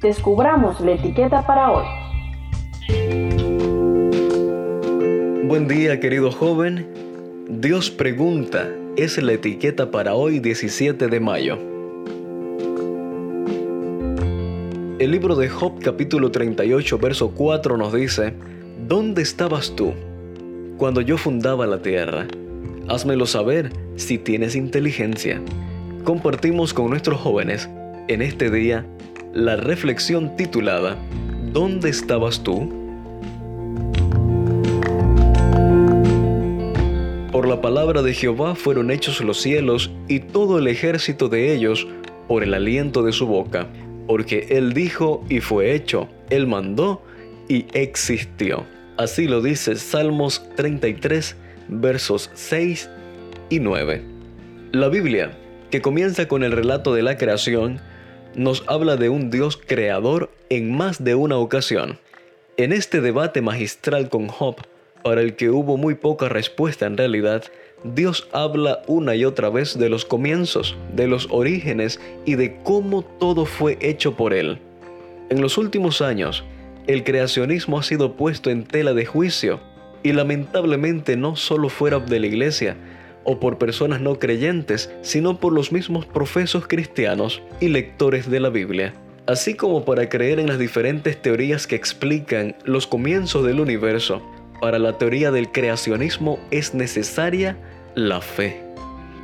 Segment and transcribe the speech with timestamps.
[0.00, 1.84] descubramos la etiqueta para hoy.
[5.46, 6.86] Buen día, querido joven.
[7.48, 11.58] Dios pregunta es la etiqueta para hoy 17 de mayo.
[14.98, 18.34] El libro de Job capítulo 38 verso 4 nos dice,
[18.86, 19.92] ¿Dónde estabas tú
[20.78, 22.26] cuando yo fundaba la tierra?
[22.88, 25.40] Házmelo saber si tienes inteligencia.
[26.04, 27.68] Compartimos con nuestros jóvenes
[28.08, 28.86] en este día
[29.34, 30.96] la reflexión titulada
[31.52, 32.72] ¿Dónde estabas tú?
[37.32, 41.86] Por la palabra de Jehová fueron hechos los cielos y todo el ejército de ellos
[42.28, 43.66] por el aliento de su boca,
[44.06, 47.02] porque Él dijo y fue hecho, Él mandó
[47.48, 48.64] y existió.
[48.96, 51.36] Así lo dice Salmos 33,
[51.68, 52.88] versos 6
[53.50, 54.00] y 9.
[54.70, 55.36] La Biblia,
[55.72, 57.80] que comienza con el relato de la creación,
[58.36, 61.98] nos habla de un Dios creador en más de una ocasión.
[62.56, 64.56] En este debate magistral con Job,
[65.02, 67.44] para el que hubo muy poca respuesta en realidad,
[67.84, 73.02] Dios habla una y otra vez de los comienzos, de los orígenes y de cómo
[73.02, 74.58] todo fue hecho por Él.
[75.28, 76.44] En los últimos años,
[76.86, 79.60] el creacionismo ha sido puesto en tela de juicio
[80.02, 82.76] y lamentablemente no solo fuera de la iglesia
[83.24, 88.50] o por personas no creyentes, sino por los mismos profesos cristianos y lectores de la
[88.50, 88.94] Biblia
[89.26, 94.22] así como para creer en las diferentes teorías que explican los comienzos del universo
[94.60, 97.56] para la teoría del creacionismo es necesaria
[97.94, 98.62] la fe.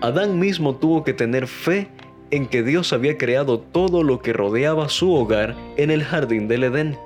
[0.00, 1.88] Adán mismo tuvo que tener fe
[2.30, 6.64] en que Dios había creado todo lo que rodeaba su hogar en el jardín del
[6.64, 6.96] Edén.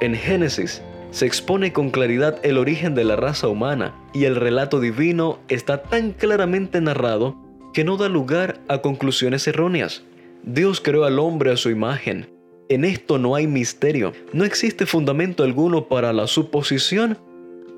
[0.00, 0.82] En Génesis
[1.14, 5.80] se expone con claridad el origen de la raza humana y el relato divino está
[5.84, 7.36] tan claramente narrado
[7.72, 10.02] que no da lugar a conclusiones erróneas.
[10.42, 12.26] Dios creó al hombre a su imagen.
[12.68, 17.16] En esto no hay misterio, no existe fundamento alguno para la suposición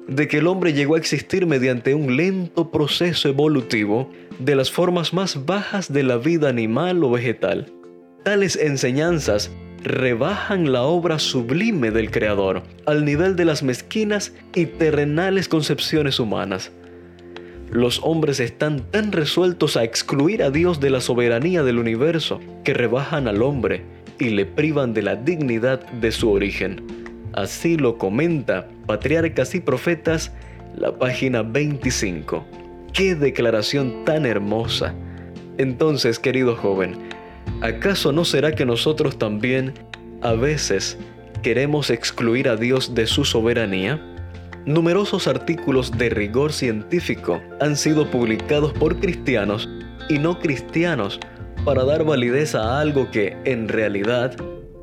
[0.09, 5.13] de que el hombre llegó a existir mediante un lento proceso evolutivo de las formas
[5.13, 7.71] más bajas de la vida animal o vegetal.
[8.25, 9.51] Tales enseñanzas
[9.82, 16.72] rebajan la obra sublime del Creador al nivel de las mezquinas y terrenales concepciones humanas.
[17.70, 22.75] Los hombres están tan resueltos a excluir a Dios de la soberanía del universo que
[22.75, 23.82] rebajan al hombre
[24.19, 26.82] y le privan de la dignidad de su origen.
[27.32, 30.32] Así lo comenta Patriarcas y Profetas,
[30.76, 32.44] la página 25.
[32.93, 34.94] ¡Qué declaración tan hermosa!
[35.58, 36.97] Entonces, querido joven,
[37.62, 39.75] ¿acaso no será que nosotros también
[40.22, 40.99] a veces
[41.43, 44.00] queremos excluir a Dios de su soberanía?
[44.65, 49.69] Numerosos artículos de rigor científico han sido publicados por cristianos
[50.09, 51.21] y no cristianos
[51.65, 54.37] para dar validez a algo que, en realidad,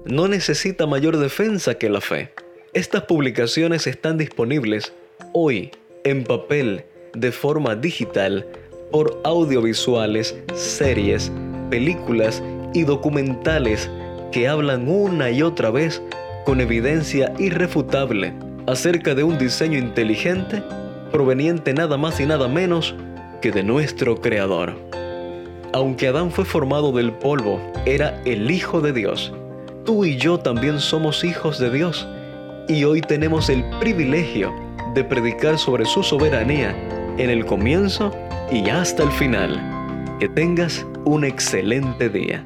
[0.05, 2.33] no necesita mayor defensa que la fe.
[2.73, 4.93] Estas publicaciones están disponibles
[5.33, 5.71] hoy
[6.03, 8.47] en papel de forma digital
[8.91, 11.31] por audiovisuales, series,
[11.69, 12.41] películas
[12.73, 13.89] y documentales
[14.31, 16.01] que hablan una y otra vez
[16.45, 18.33] con evidencia irrefutable
[18.67, 20.63] acerca de un diseño inteligente
[21.11, 22.95] proveniente nada más y nada menos
[23.41, 24.75] que de nuestro Creador.
[25.73, 29.33] Aunque Adán fue formado del polvo, era el Hijo de Dios.
[29.85, 32.07] Tú y yo también somos hijos de Dios
[32.67, 34.53] y hoy tenemos el privilegio
[34.93, 36.75] de predicar sobre su soberanía
[37.17, 38.11] en el comienzo
[38.51, 39.59] y hasta el final.
[40.19, 42.45] Que tengas un excelente día.